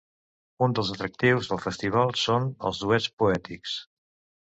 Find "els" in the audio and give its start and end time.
2.71-2.83